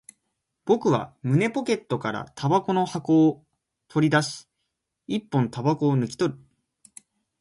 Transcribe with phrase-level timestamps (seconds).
[0.65, 3.45] 僕は胸ポケットから煙草の箱を
[3.87, 4.47] 取り出し、
[5.05, 6.39] 一本煙草を抜き取る